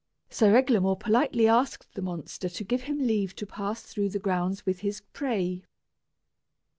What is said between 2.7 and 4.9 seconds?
him leave to pass through the grounds with